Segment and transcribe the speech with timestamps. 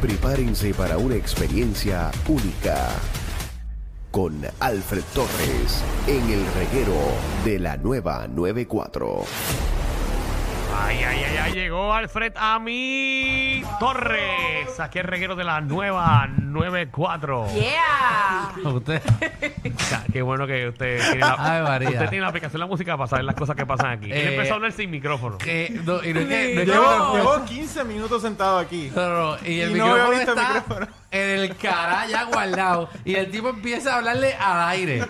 [0.00, 2.90] Prepárense para una experiencia única
[4.10, 6.94] con Alfred Torres en el reguero
[7.44, 9.83] de la nueva 94.
[10.76, 17.46] Ay, ay, ay, ay, llegó Alfred Ami Torres, aquí el reguero de la nueva 94.
[17.54, 18.52] Yeah.
[18.70, 19.02] Usted.
[19.90, 21.88] Ya, Qué bueno que usted tiene la, Ay, María.
[21.90, 24.06] usted tiene la aplicación de la música para saber las cosas que pasan aquí.
[24.06, 25.38] Él Eh, empezó a hablar sin micrófono.
[25.38, 28.90] que- no, y no es que- no es que- Llevo, llevo 15 minutos sentado aquí.
[28.94, 30.86] No, no, no, y el Y no había micrófono visto el está micrófono.
[31.10, 32.90] en el cara ya guardado.
[33.04, 35.04] Y el tipo empieza a hablarle al aire.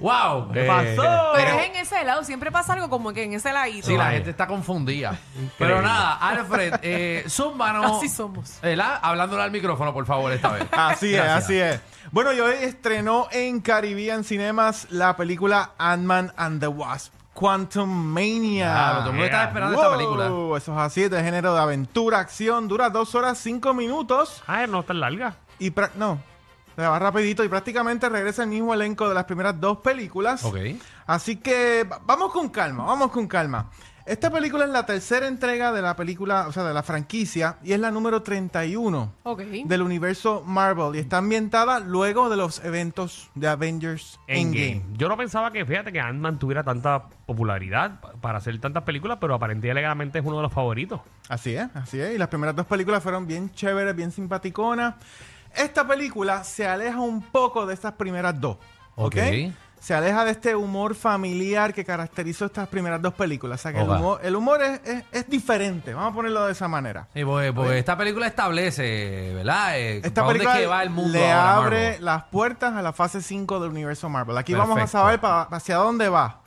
[0.00, 0.52] ¡Wow!
[0.52, 1.32] ¿Qué Eh, pasó?
[1.34, 3.86] Pero es en ese lado, siempre pasa algo como que en ese ladito.
[3.88, 5.18] Sí, la gente está confundida.
[5.58, 7.96] Pero nada, Alfred, eh, zúmbanos.
[7.96, 8.58] Así somos.
[8.62, 8.98] ¿verdad?
[9.02, 10.66] Hablándole al micrófono, por favor, esta vez.
[10.72, 11.44] Así es, Gracias.
[11.44, 11.80] así es.
[12.12, 17.12] Bueno, y hoy estrenó en Caribbean Cinemas la película Ant-Man and the Wasp.
[17.34, 18.72] Quantum Mania.
[18.72, 20.26] Claro, todo el mundo estaba esperando esta película.
[20.56, 22.66] Eso es así, de género de aventura, acción.
[22.66, 24.42] Dura dos horas, cinco minutos.
[24.48, 25.36] Ah, no está larga.
[25.60, 26.18] Y pra- no,
[26.78, 30.44] se va rapidito y prácticamente regresa el mismo elenco de las primeras dos películas.
[30.44, 30.58] Ok.
[31.08, 33.68] Así que va- vamos con calma, vamos con calma.
[34.06, 37.72] Esta película es la tercera entrega de la película, o sea, de la franquicia, y
[37.72, 39.40] es la número 31 Ok.
[39.64, 40.94] del universo Marvel.
[40.94, 44.68] Y está ambientada luego de los eventos de Avengers Endgame.
[44.76, 44.96] Endgame.
[44.96, 49.18] Yo no pensaba que, fíjate, que Ant-Man tuviera tanta popularidad pa- para hacer tantas películas,
[49.20, 51.00] pero aparentemente legalmente es uno de los favoritos.
[51.28, 52.14] Así es, así es.
[52.14, 54.94] Y las primeras dos películas fueron bien chéveres, bien simpaticonas.
[55.58, 58.56] Esta película se aleja un poco de estas primeras dos.
[58.96, 59.16] ¿Ok?
[59.16, 59.52] Ok.
[59.80, 63.60] Se aleja de este humor familiar que caracterizó estas primeras dos películas.
[63.60, 65.94] O sea que el humor, el humor es, es- es diferente.
[65.94, 67.06] Vamos a ponerlo de esa manera.
[67.14, 69.78] Sí, porque, porque esta película establece, ¿verdad?
[69.78, 72.04] Eh, Esta ¿para dónde película es que va el mundo le ahora, abre Marvel?
[72.04, 74.36] las puertas a la fase 5 del universo Marvel.
[74.36, 76.40] Aquí vamos a saber pa- hacia dónde va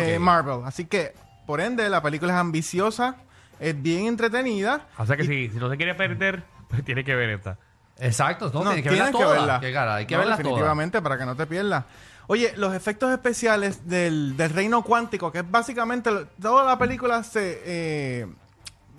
[0.00, 0.60] eh, Marvel.
[0.64, 1.12] Así que,
[1.44, 3.16] por ende, la película es ambiciosa,
[3.58, 4.86] es bien entretenida.
[4.96, 7.58] O sea que si, si no se quiere perder, pues tiene que ver esta.
[7.98, 9.32] Exacto, no, No, tienes que verla que toda.
[9.32, 9.60] verla.
[9.60, 10.44] Qué cara, hay que No, verla toda.
[10.44, 11.84] definitivamente para que no te pierdas.
[12.28, 16.10] Oye, los efectos especiales del, del reino cuántico, que es básicamente
[16.40, 18.26] toda la película se eh,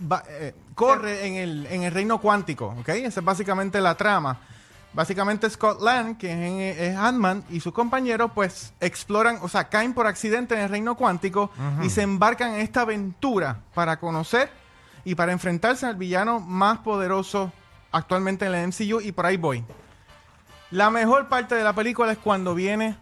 [0.09, 2.89] va- eh, corre en el, en el reino cuántico, ¿ok?
[2.89, 4.39] Esa es básicamente la trama.
[4.93, 9.93] Básicamente Scott Lang, que es, es Ant-Man, y sus compañeros, pues exploran, o sea, caen
[9.93, 11.51] por accidente en el reino cuántico
[11.83, 14.49] y se embarcan en esta aventura para conocer
[15.03, 17.51] y para enfrentarse al villano más poderoso
[17.97, 19.63] actualmente en la MCU y por ahí voy.
[20.71, 22.95] La mejor parte de la película es cuando viene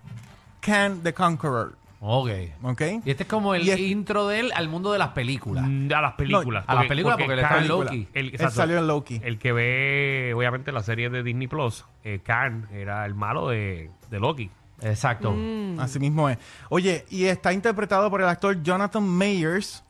[0.61, 2.29] Khan the Conqueror, Ok.
[2.61, 2.81] ¿ok?
[3.03, 5.63] Y este es como el es- intro de él al mundo de las películas.
[5.67, 6.63] Mm, A las películas.
[6.67, 8.07] a las películas, porque él está en Loki.
[8.13, 9.19] El, Él salió en Loki.
[9.23, 13.89] El que ve, obviamente, la serie de Disney Plus, eh, Khan era el malo de,
[14.11, 14.51] de Loki.
[14.81, 15.31] Exacto.
[15.31, 15.79] Mm.
[15.79, 16.37] Así mismo es.
[16.69, 19.83] Oye, y está interpretado por el actor Jonathan Mayers,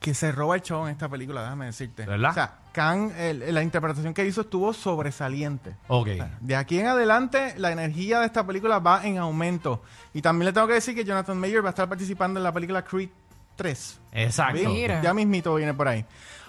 [0.00, 2.04] que se roba el show en esta película, déjame decirte.
[2.06, 2.30] ¿Verdad?
[2.30, 5.76] O sea, Khan, el- la interpretación que hizo estuvo sobresaliente.
[5.88, 6.08] Ok.
[6.40, 9.82] De aquí en adelante, la energía de esta película va en aumento.
[10.14, 12.52] Y también le tengo que decir que Jonathan Mayers va a estar participando en la
[12.52, 13.10] película Creed
[13.56, 14.00] 3.
[14.12, 14.68] Exacto.
[14.70, 15.02] Mira.
[15.02, 16.04] Ya mismito viene por ahí.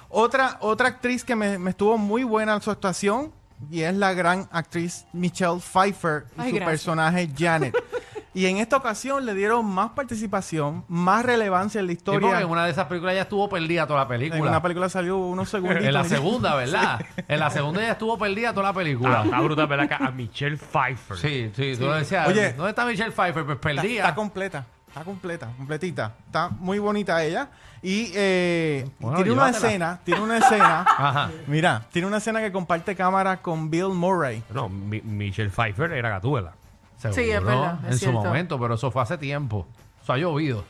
[0.09, 3.31] Otra, otra actriz que me, me estuvo muy buena en su actuación
[3.71, 6.69] y es la gran actriz Michelle Pfeiffer y Ay, su gracias.
[6.69, 7.75] personaje Janet.
[8.33, 12.41] y en esta ocasión le dieron más participación, más relevancia en la Sí, porque historia.
[12.41, 14.39] en una de esas películas ya estuvo perdida toda la película.
[14.41, 15.85] en una película salió unos segunditos.
[15.87, 17.01] En la segunda, ¿verdad?
[17.27, 19.23] en la segunda ya estuvo perdida toda la Ah, película.
[19.23, 19.87] está brutal, ¿verdad?
[19.87, 21.17] Que A Michelle Pfeiffer.
[21.17, 22.27] Sí, sí, tú lo decías.
[22.27, 22.53] Oye.
[22.53, 23.43] ¿dónde está Michelle Pfeiffer?
[23.45, 24.01] Pues Está, perdida.
[24.03, 24.65] está completa.
[24.87, 26.11] Está completa, completita.
[26.27, 27.49] Está muy bonita ella.
[27.81, 29.67] Y eh, Bueno, tiene una llévatela.
[29.67, 30.81] escena, tiene una escena.
[30.97, 31.29] Ajá.
[31.47, 34.43] Mira, tiene una escena que comparte cámara con Bill Murray.
[34.53, 36.53] No, Mi- Michelle Pfeiffer era Gatúbela.
[37.11, 38.21] Seguro, Sí, es verdad, es en cierto.
[38.21, 39.67] su momento, pero eso fue hace tiempo.
[40.01, 40.63] Eso ha llovido.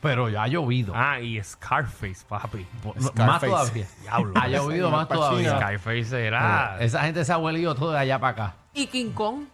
[0.00, 0.92] Pero ya ha llovido.
[0.96, 2.66] Ah, y Scarface, papi.
[2.84, 3.24] No, Scarface.
[3.24, 3.86] Más todavía.
[4.02, 4.32] Diablo.
[4.36, 5.56] Ha llovido más todavía.
[5.56, 6.76] Scarface era...
[6.80, 8.54] Esa gente se ha huelido todo de allá para acá.
[8.74, 9.44] Y King Kong.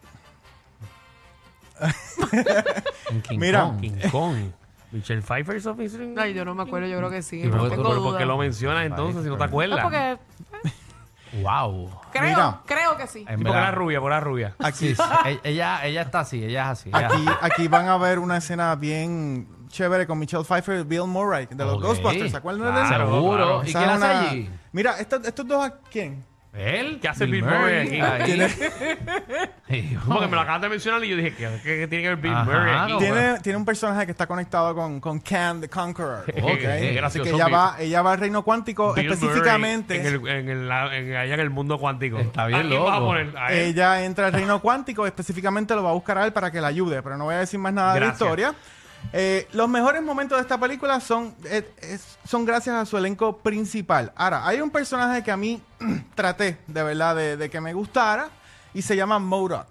[3.11, 3.63] En King Mira.
[3.63, 3.81] Kong.
[3.81, 4.37] King Kong.
[4.91, 5.77] Michelle Pfeiffer hizo
[6.17, 7.43] Ay, yo no me acuerdo, yo creo que sí.
[7.43, 9.81] ¿Y por qué- Tengo ¿Pero por qué lo mencionas entonces si no te No, acuerdas?
[9.83, 10.17] porque
[11.43, 11.91] Wow.
[12.13, 12.61] creo, Mira.
[12.67, 13.21] creo que sí.
[13.21, 13.63] En Sí, porque verdad.
[13.63, 14.55] era rubia, por la rubia.
[14.59, 15.03] Aquí, Sí, sí.
[15.27, 16.89] E- ella, ella está así, ella es así.
[16.91, 21.05] ella aquí, aquí van a ver una escena bien chévere con Michelle Pfeiffer y Bill
[21.07, 21.83] Murray de los Ok.
[21.83, 22.31] Ghostbusters.
[22.31, 22.89] ¿Se acuerdan de eso?
[22.89, 23.37] Seguro.
[23.37, 23.63] claro.
[23.65, 24.51] ¿Y Esa quién es hace una- allí?
[24.73, 26.25] Mira, estos, estos dos, ¿a quién?
[26.59, 26.99] Él.
[27.01, 28.01] ¿Qué hace Bill Murray aquí?
[28.01, 28.49] ahí.
[30.09, 32.45] Me lo acabas de mencionar y yo dije, ¿qué, qué tiene que ver Bill Ajá,
[32.45, 32.93] Murray aquí?
[32.93, 36.25] no, Tiene, tiene un personaje que está conectado con, con Khan the Conqueror.
[36.43, 36.51] Ok.
[36.51, 37.55] Así que gracioso, ella Bill.
[37.55, 39.99] va, ella va al reino cuántico Bill específicamente.
[39.99, 40.71] Murray en el, en el-
[41.11, 42.19] en- allá en el mundo cuántico.
[42.19, 43.07] Está bien ¿A quién vas a loco.
[43.07, 43.37] poner?
[43.37, 43.59] A él.
[43.69, 46.69] Ella entra al reino cuántico, específicamente lo va a buscar a él para que la
[46.69, 48.23] ayude, pero no voy a decir más nada de la Gracias.
[48.29, 48.55] historia.
[49.13, 53.39] Eh, los mejores momentos de esta película son, eh, es- son gracias a su elenco
[53.39, 54.13] principal.
[54.17, 55.63] Ahora, hay un personaje que a mí
[56.15, 58.29] traté, de verdad, de, de que me gustara,
[58.75, 59.67] y se llama Modok.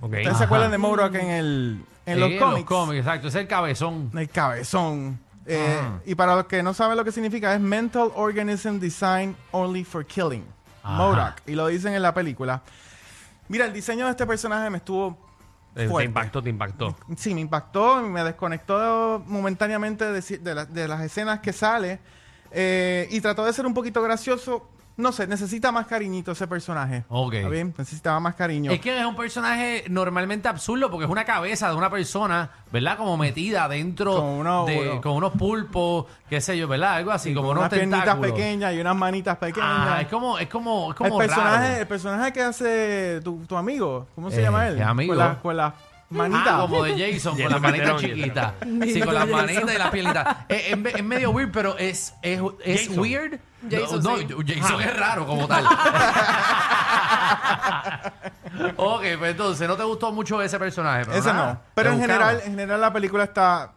[0.00, 0.12] Ok.
[0.12, 2.98] ¿Ustedes se acuerdan de Modok en, el, en Sí, los en cómics?
[3.00, 3.28] exacto.
[3.28, 4.10] Es el cabezón.
[4.14, 5.18] El cabezón.
[5.44, 9.82] Eh, y para los que no saben lo que significa, es Mental Organism Design Only
[9.84, 10.44] for Killing.
[10.84, 10.96] Ajá.
[10.96, 11.32] MODOK.
[11.46, 12.62] Y lo dicen en la película.
[13.48, 15.18] Mira, el diseño de este personaje me estuvo
[15.84, 16.06] Te fuerte.
[16.08, 16.96] impactó, te impactó.
[17.16, 22.00] Sí, me impactó, me desconectó momentáneamente de, de la- de las escenas que sale.
[22.50, 24.68] eh, y trató de ser un poquito gracioso.
[24.98, 27.04] No sé, necesita más cariñito ese personaje.
[27.08, 27.34] Ok.
[27.34, 27.72] ¿Está bien?
[27.78, 28.72] Necesitaba más cariño.
[28.72, 32.96] Es que es un personaje normalmente absurdo porque es una cabeza de una persona, ¿verdad?
[32.98, 36.94] Como metida dentro Con uno- de uno- con unos pulpos, qué sé yo, ¿verdad?
[36.96, 39.70] Algo así, como Con unos unas piernitas pequeñas y unas manitas pequeñas.
[39.72, 41.80] Ah, es como, es como, es como el personaje, raro.
[41.80, 44.76] el personaje que hace tu, tu amigo, ¿cómo se Eh, llama él?
[44.78, 45.10] ¿qué amigo?
[45.14, 45.74] Con, la- con las
[46.10, 46.44] manitas.
[46.48, 48.52] Ah, como de Jason, con las manitas chiquitas.
[48.82, 50.36] Sí, con las manitas y las piernitas.
[50.48, 52.98] Es, es me- es medio weird, pero es, es, es Jason.
[52.98, 53.38] weird.
[53.70, 54.26] Jason, no, sí.
[54.26, 55.64] no, Jason es raro como tal.
[58.76, 61.04] ok, pues entonces no te gustó mucho ese personaje.
[61.06, 61.60] Pero Ese nada, no.
[61.74, 62.18] Pero en buscamos.
[62.24, 63.72] general, en general la película está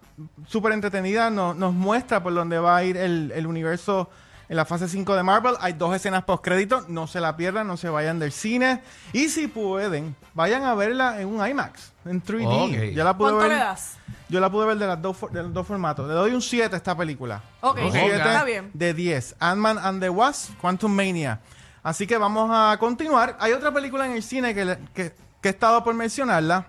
[0.48, 1.30] súper entretenida.
[1.30, 4.10] no- nos muestra por dónde va a ir el, el universo
[4.52, 5.56] en la fase 5 de Marvel.
[5.62, 6.84] Hay dos escenas post crédito.
[6.90, 8.84] No se la pierdan, no se vayan del cine.
[9.14, 12.90] Y si pueden, vayan a verla en un IMAX, en 3D.
[12.90, 12.94] Ok.
[12.94, 13.58] Yo la pude ¿Cuánto ver.
[13.58, 13.96] le das?
[14.28, 16.06] Yo la pude ver de, las dos, de los dos formatos.
[16.06, 17.42] Le doy un 7 a esta película.
[17.62, 17.92] Ok, Un Ok.
[17.94, 18.72] siete está bien.
[18.74, 19.38] de 10.
[19.40, 21.40] Ant-Man and the Wasp, Quantum Mania.
[21.82, 23.38] Así que vamos a continuar.
[23.40, 25.14] Hay otra película en el cine que, que
[25.44, 26.66] he estado por mencionarla.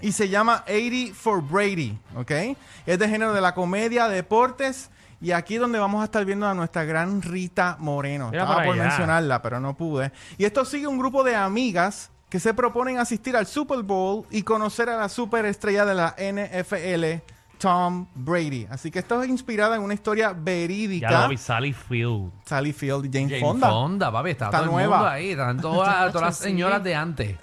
[0.00, 1.96] Y se llama 80 for Brady.
[2.16, 2.32] ¿Ok?
[2.86, 4.90] Es de género de la comedia, deportes.
[5.20, 8.30] Y aquí es donde vamos a estar viendo a nuestra gran Rita Moreno.
[8.30, 8.82] Mira Estaba por allá.
[8.84, 10.12] mencionarla, pero no pude.
[10.36, 14.42] Y esto sigue un grupo de amigas que se proponen asistir al Super Bowl y
[14.42, 17.22] conocer a la superestrella de la NFL,
[17.58, 18.68] Tom Brady.
[18.70, 21.22] Así que esto es inspirada en una historia Ya verídica.
[21.22, 22.30] lo vi, Sally Field.
[22.44, 23.68] Sally Field y Jane, Jane Fonda.
[23.70, 24.12] Fonda.
[24.12, 24.84] papi, está, Está todo nueva.
[24.96, 25.30] el mundo ahí.
[25.30, 27.36] Están todas, todas las señoras de antes.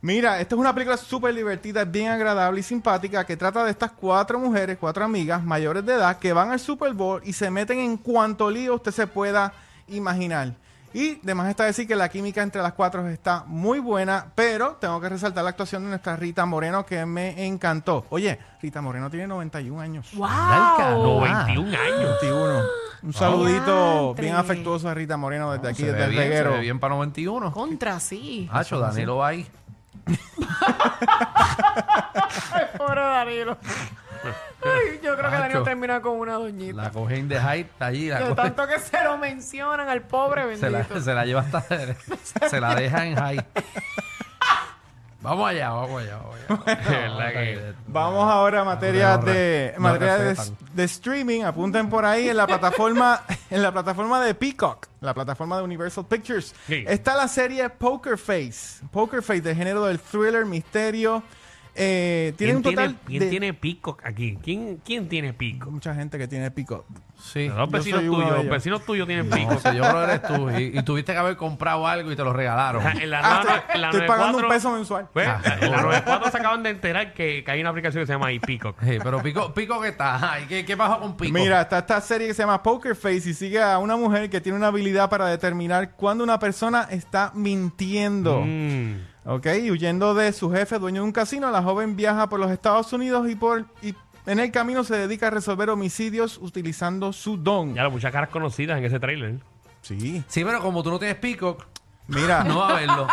[0.00, 3.90] Mira, esta es una película súper divertida, bien agradable y simpática que trata de estas
[3.92, 7.80] cuatro mujeres, cuatro amigas mayores de edad que van al Super Bowl y se meten
[7.80, 9.52] en cuanto lío usted se pueda
[9.88, 10.52] imaginar.
[10.94, 15.00] Y además está decir que la química entre las cuatro está muy buena, pero tengo
[15.00, 18.06] que resaltar la actuación de nuestra Rita Moreno que me encantó.
[18.10, 20.08] Oye, Rita Moreno tiene 91 años.
[20.14, 20.28] ¡Wow!
[20.94, 22.16] Oh, 91 años.
[22.22, 22.60] 21.
[23.02, 24.24] Un saludito Diantre.
[24.24, 26.52] bien afectuoso a Rita Moreno desde aquí, se desde ve el bien, se reguero.
[26.52, 27.52] ve bien para 91.
[27.52, 28.48] Contra, sí.
[28.50, 29.46] Hacho, Danilo va ahí.
[32.76, 33.58] Pobre Danilo.
[34.64, 35.62] Ay, yo creo que Danilo Macho.
[35.62, 36.82] termina con una doñita.
[36.82, 38.08] La coge in the height allí.
[38.08, 41.62] La De tanto que se lo mencionan al pobre se, la, se la lleva hasta.
[42.48, 43.44] se la deja en high.
[45.28, 47.32] Vamos allá, vamos allá, vamos allá.
[47.32, 50.16] que- Vamos ahora a materia No, no, de no materia
[50.74, 51.42] de, streaming.
[51.42, 56.06] Apunten por ahí en la plataforma en la plataforma de Peacock, la plataforma de Universal
[56.06, 56.54] Pictures.
[56.66, 56.84] Sí.
[56.88, 61.22] Está la serie Poker Face, Poker Face de género del thriller, misterio.
[61.78, 64.38] Eh, tiene ¿Quién, un total tiene, quién de tiene Peacock aquí?
[64.42, 65.70] ¿Quién, quién tiene Peacock?
[65.70, 66.50] mucha gente que tiene.
[67.20, 67.48] Sí.
[67.48, 70.50] Los vecinos tuyos, los vecinos tuyos tienen No sé, yo creo que eres tú.
[70.50, 72.82] Y, y tuviste que haber comprado algo y te lo regalaron.
[72.98, 75.08] En la, Ah, estoy, en la estoy pagando un 94, peso mensual.
[75.12, 75.82] pues, Ah, en la seguro.
[75.82, 78.80] 94 se acaban de enterar que, que hay una aplicación que se llama iPeacock.
[78.82, 80.32] Sí, pero Pico, Pico que está.
[80.32, 81.32] Ay, ¿qué, ¿Qué pasó con Pico?
[81.32, 84.40] Mira, está esta serie que se llama Poker Face y sigue a una mujer que
[84.40, 88.42] tiene una habilidad para determinar cuándo una persona está mintiendo.
[88.44, 88.94] Mm.
[89.30, 92.50] Ok, y huyendo de su jefe, dueño de un casino, la joven viaja por los
[92.50, 93.94] Estados Unidos y por y
[94.24, 97.74] en el camino se dedica a resolver homicidios utilizando su don.
[97.74, 99.38] Ya lo muchas caras conocidas en ese trailer.
[99.82, 100.24] Sí.
[100.28, 101.58] Sí, pero como tú no tienes Pico,
[102.06, 103.06] Mira, no va a verlo.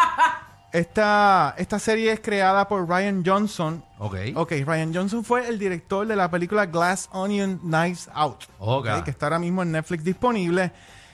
[0.72, 3.84] esta, esta serie es creada por Ryan Johnson.
[4.00, 4.16] Ok.
[4.36, 8.46] Ok, Ryan Johnson fue el director de la película Glass Onion Knives Out.
[8.60, 8.88] Ok.
[8.88, 10.72] ok, que está ahora mismo en Netflix disponible.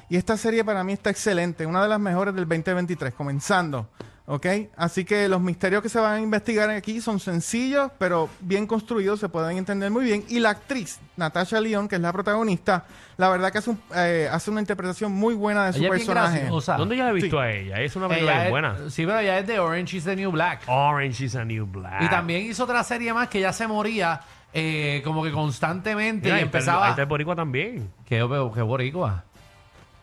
[0.09, 3.89] Y esta serie para mí está excelente, una de las mejores del 2023, comenzando.
[4.27, 4.45] ¿Ok?
[4.77, 9.19] Así que los misterios que se van a investigar aquí son sencillos, pero bien construidos,
[9.19, 10.23] se pueden entender muy bien.
[10.29, 12.85] Y la actriz, Natasha León, que es la protagonista,
[13.17, 15.91] la verdad que hace, un- eh, hace una interpretación muy buena de su Ella es
[15.95, 16.39] bien personaje.
[16.41, 16.77] graciosa.
[16.77, 17.43] ¿Dónde yo la he visto Sí.
[17.43, 17.81] a ella?
[17.81, 18.89] Es una película Ella bien es- buena.
[18.89, 20.61] Sí, pero ella es de Orange is the New Black.
[20.67, 22.01] Orange is a New Black.
[22.03, 24.21] Y también hizo otra serie más que ella se moría
[24.53, 26.85] eh, como que constantemente Mira, y ahí está el- empezaba.
[26.85, 27.89] Ahí está el boricua también.
[28.05, 28.17] ¿Qué,
[28.53, 29.23] qué boricua?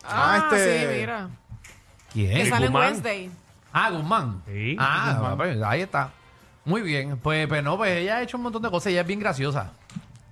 [0.03, 1.29] Ah, Ah, este- sí, mira.
[2.11, 2.33] ¿Quién?
[2.35, 2.91] Que sale en Guzmán.
[2.93, 3.31] Wednesday.
[3.73, 4.41] Ah, Guzmán.
[4.47, 6.11] Sí, Ah, pues, ahí está.
[6.65, 7.17] Muy bien.
[7.17, 8.87] Pues, pues no, pues ella ha hecho un montón de cosas.
[8.87, 9.71] Ella es bien graciosa.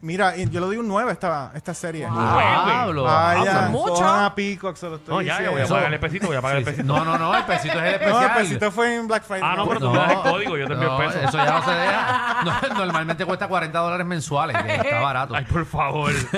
[0.01, 2.07] Mira, yo le doy un 9 a esta, esta serie.
[2.07, 3.03] Pablo.
[3.03, 4.05] Vaya, Ah, mucho.
[4.05, 4.33] a
[4.75, 6.63] se lo estoy No, ya, ya voy a pagar el pesito, voy a pagar el
[6.63, 6.83] pesito.
[6.83, 8.23] No, no, no, el pesito es el No, especial.
[8.23, 9.41] el pesito fue en Black Friday.
[9.43, 11.19] Ah, no, pero tú No, me das el código, yo te envío no, el peso.
[11.27, 12.37] Eso ya no se deja.
[12.45, 15.35] No, normalmente cuesta 40 dólares mensuales, está barato.
[15.35, 16.11] Ay, por favor.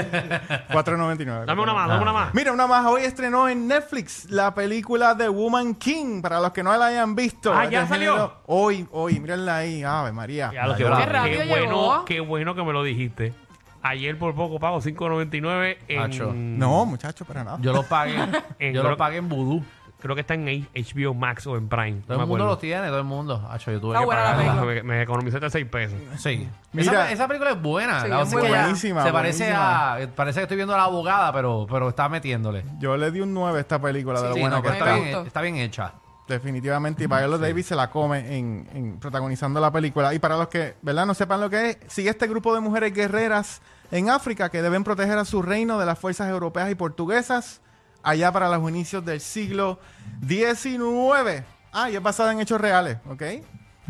[0.70, 1.46] 4.99.
[1.46, 2.34] Dame una más, dame una más.
[2.34, 2.86] Mira, una más.
[2.86, 6.22] Hoy estrenó en Netflix la película The Woman King.
[6.22, 7.54] Para los que no la hayan visto.
[7.54, 8.34] Ah, Es ¿ya salió?
[8.46, 9.20] Hoy, hoy.
[9.20, 9.84] Mírenla ahí.
[9.84, 10.52] Ave María.
[10.54, 12.06] Ya lo que Qué rápido Qué bueno, llegó.
[12.06, 13.34] qué bueno que me lo dijiste.
[13.82, 16.32] Ayer por poco pago 5.99 Acho.
[16.32, 16.58] en...
[16.60, 17.58] No, muchacho, para nada.
[17.62, 18.16] Yo lo pagué.
[18.60, 19.64] En- yo lo pagué en Voodoo.
[20.02, 22.00] Creo que está en HBO Max o en Prime.
[22.08, 22.46] Todo no el mundo acuerdo.
[22.48, 23.46] lo tiene, todo el mundo.
[23.52, 24.62] Hacho, yo tuve Está que buena la pagarlo.
[24.62, 24.84] película.
[24.84, 26.00] Me, me economizaste 6 pesos.
[26.18, 26.48] Sí.
[26.72, 26.92] Mira.
[26.92, 28.02] esa, esa película es buena.
[28.02, 30.00] Sí, La es cosa muy que ya buenísima, Se parece a.
[30.16, 32.64] Parece que estoy viendo a la abogada, pero, pero está metiéndole.
[32.80, 34.86] Yo le di un 9 a esta película de lo Sí, buena no, que pero
[34.86, 34.96] está.
[35.04, 35.92] bien, está bien hecha.
[36.30, 37.04] Definitivamente.
[37.04, 40.14] Y Viola Davis se la come en, en protagonizando la película.
[40.14, 41.06] Y para los que, ¿verdad?
[41.06, 44.84] No sepan lo que es, sigue este grupo de mujeres guerreras en África que deben
[44.84, 47.60] proteger a su reino de las fuerzas europeas y portuguesas
[48.04, 49.80] allá para los inicios del siglo
[50.26, 51.44] XIX.
[51.74, 53.24] Ah, y es basada en hechos reales, ¿ok?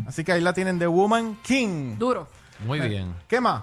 [0.06, 1.96] Así que ahí la tienen The Woman King.
[1.98, 2.26] Duro.
[2.66, 3.14] Muy bien.
[3.28, 3.62] ¿Qué más?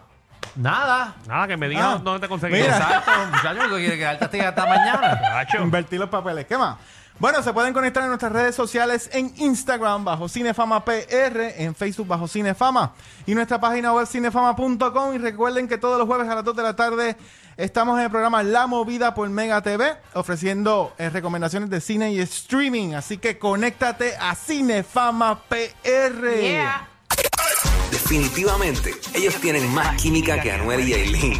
[0.55, 1.15] Nada.
[1.27, 2.53] Nada, que me digas Ah, dónde te conseguí.
[2.53, 2.77] mira.
[2.77, 5.45] Exacto, muchachos, ¿tú quieres quedarte hasta, mañana?
[5.61, 6.45] Invertir los papeles.
[6.45, 6.77] ¿Qué más?
[7.19, 12.07] Bueno, se pueden conectar en nuestras redes sociales en Instagram bajo Cinefama PR, en Facebook
[12.07, 12.93] bajo Cinefama
[13.25, 15.15] y nuestra página web cinefama.com.
[15.15, 17.17] Y recuerden que todos los jueves a las 2 de la tarde
[17.57, 22.19] estamos en el programa La Movida por Mega TV ofreciendo eh, recomendaciones de cine y
[22.19, 22.93] streaming.
[22.93, 26.39] Así que conéctate a Cinefama PR.
[26.39, 26.87] Yeah.
[27.89, 31.39] Definitivamente, ellos tienen más química que Anuel y Aileen.